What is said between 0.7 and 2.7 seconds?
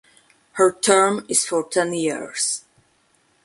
term is for ten years.